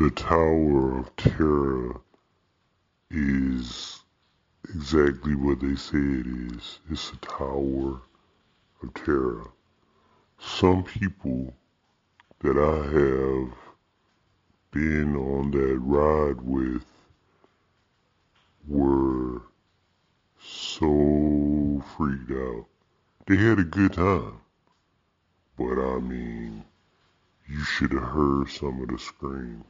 [0.00, 2.00] The Tower of Terror
[3.10, 4.00] is
[4.70, 6.78] exactly what they say it is.
[6.90, 8.00] It's a tower
[8.82, 9.50] of terror.
[10.38, 11.52] Some people
[12.38, 13.52] that I have
[14.70, 16.86] been on that ride with
[18.66, 19.42] were
[20.42, 22.64] so freaked out.
[23.26, 24.40] They had a good time.
[25.58, 26.64] But I mean,
[27.50, 29.64] you should have heard some of the screams.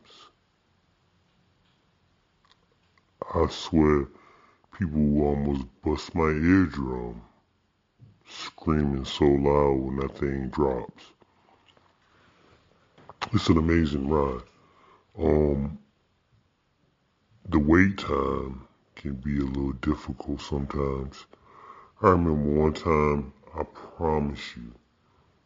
[3.34, 4.06] I swear,
[4.78, 7.22] people almost bust my eardrum
[8.28, 11.04] screaming so loud when that thing drops.
[13.32, 14.42] It's an amazing ride.
[15.18, 15.78] Um,
[17.48, 21.24] the wait time can be a little difficult sometimes.
[22.02, 24.72] I remember one time, I promise you,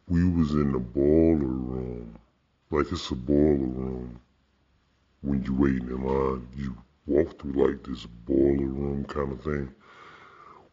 [0.07, 2.19] we was in the boiler room.
[2.71, 4.19] Like it's a boiler room.
[5.21, 6.75] When you're waiting in line, you
[7.05, 9.71] walk through like this boiler room kind of thing.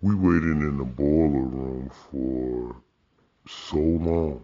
[0.00, 2.76] We waited in the boiler room for
[3.46, 4.42] so long.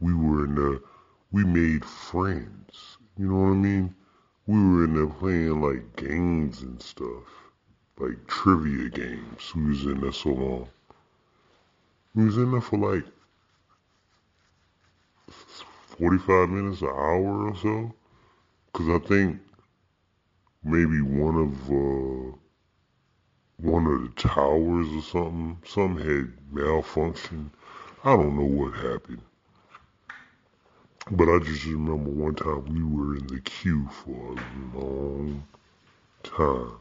[0.00, 0.82] We were in the,
[1.30, 2.98] we made friends.
[3.16, 3.94] You know what I mean?
[4.46, 7.24] We were in there playing like games and stuff,
[7.98, 9.54] like trivia games.
[9.54, 10.68] We was in there so long.
[12.16, 13.04] We was in there for like
[16.02, 17.94] 45 minutes, an hour or so.
[18.72, 19.38] Cause I think
[20.64, 22.36] maybe one of, uh,
[23.58, 27.50] one of the towers or something, some had malfunctioned.
[28.02, 29.22] I don't know what happened.
[31.08, 35.46] But I just remember one time we were in the queue for a long
[36.24, 36.72] time.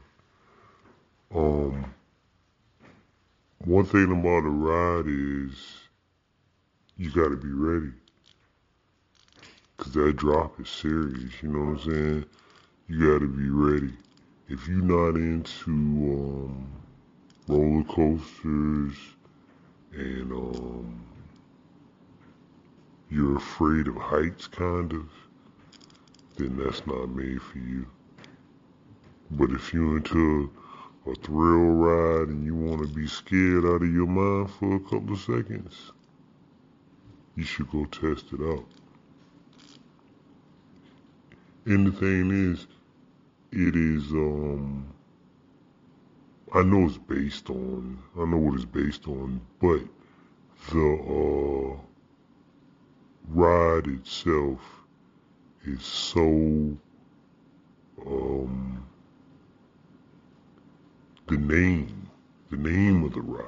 [1.35, 1.93] Um,
[3.65, 5.77] one thing about a ride is
[6.97, 7.91] you got to be ready.
[9.93, 12.25] That drop is serious, you know what I'm saying?
[12.87, 13.91] You gotta be ready.
[14.47, 16.71] If you're not into um,
[17.45, 18.95] roller coasters
[19.91, 21.05] and um,
[23.09, 25.09] you're afraid of heights, kind of,
[26.37, 27.85] then that's not made for you.
[29.31, 30.51] But if you're into
[31.05, 34.79] a thrill ride and you want to be scared out of your mind for a
[34.79, 35.91] couple of seconds,
[37.35, 38.65] you should go test it out.
[41.65, 42.65] And the thing is,
[43.51, 44.87] it is, um,
[46.53, 49.81] I know it's based on, I know what it's based on, but
[50.71, 51.79] the, uh,
[53.27, 54.59] ride itself
[55.63, 56.75] is so,
[58.07, 58.83] um,
[61.27, 62.09] the name,
[62.49, 63.45] the name of the ride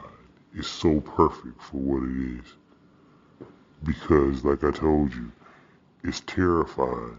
[0.54, 2.54] is so perfect for what it is.
[3.84, 5.32] Because, like I told you,
[6.04, 7.18] it's terrifying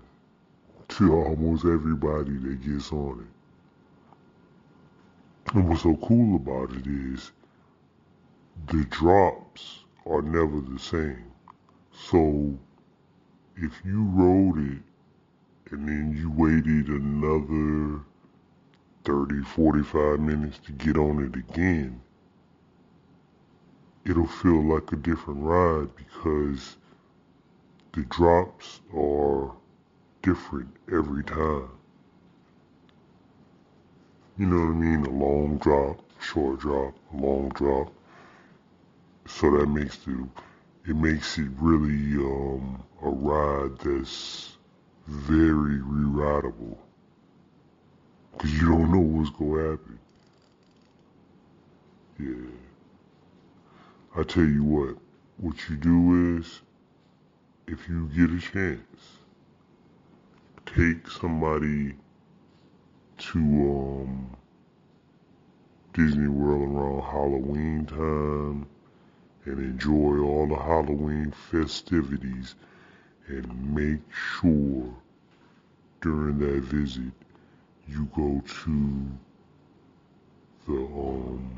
[0.99, 3.27] to almost everybody that gets on it.
[5.55, 7.32] And what's so cool about it is
[8.69, 11.33] the drops are never the same.
[11.93, 12.56] So
[13.56, 14.83] if you rode it
[15.72, 18.03] and then you waited another
[19.04, 22.00] 30, 45 minutes to get on it again,
[24.04, 26.77] it'll feel like a different ride because
[27.93, 29.53] the drops are
[30.25, 31.69] different every time.
[34.39, 35.05] You know what I mean?
[35.05, 37.93] A long drop, short drop, long drop.
[39.27, 40.27] So that makes the
[40.87, 44.57] it makes it really um, a ride that's
[45.07, 46.79] very re-rideable
[48.33, 49.99] because you don't know what's gonna happen.
[52.19, 52.51] Yeah.
[54.17, 54.97] I tell you what,
[55.39, 56.61] what you do is,
[57.67, 58.81] if you get a chance,
[60.77, 61.95] take somebody
[63.17, 64.37] to um,
[65.93, 68.67] Disney World around Halloween time
[69.45, 72.57] and enjoy all the Halloween festivities
[73.29, 74.93] and make sure
[76.01, 77.13] during that visit
[77.87, 79.07] you go to
[80.66, 81.57] the um,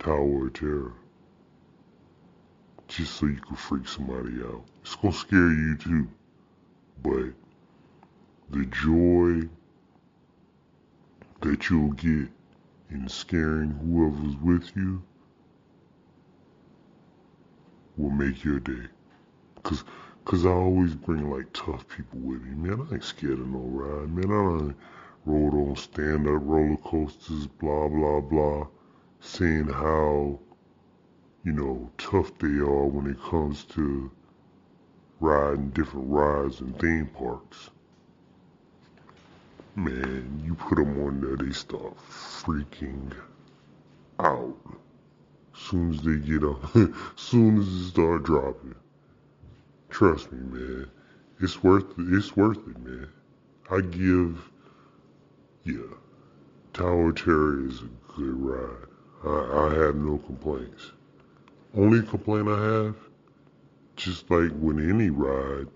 [0.00, 0.92] Tower of Terror
[2.88, 4.64] just so you can freak somebody out.
[4.82, 6.08] It's gonna scare you too
[7.06, 7.32] but
[8.50, 9.48] the joy
[11.40, 12.28] that you'll get
[12.90, 15.02] in scaring whoever's with you
[17.96, 18.86] will make your day.
[19.62, 19.84] Cause,
[20.24, 22.68] cause I always bring like tough people with me.
[22.68, 24.10] Man, I ain't scared of no ride.
[24.14, 24.74] Man, I done
[25.24, 28.66] rode on stand-up roller coasters, blah, blah, blah.
[29.20, 30.38] Seeing how,
[31.44, 34.10] you know, tough they are when it comes to
[35.18, 37.70] riding different rides and theme parks.
[39.78, 43.12] Man, you put them on there, they start freaking
[44.18, 44.56] out.
[45.54, 48.74] Soon as they get on, soon as it start dropping.
[49.90, 50.90] Trust me, man.
[51.40, 52.06] It's worth it.
[52.08, 53.08] It's worth it, man.
[53.70, 54.50] I give,
[55.64, 55.92] yeah,
[56.72, 58.88] Tower Terror is a good ride.
[59.26, 60.92] I, I have no complaints.
[61.74, 62.96] Only complaint I have,
[63.96, 65.68] just like with any ride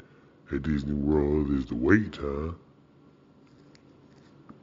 [0.51, 2.57] at Disney World, is the wait time.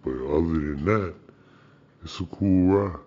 [0.08, 1.14] But other than that,
[2.02, 3.07] it's a cool ride.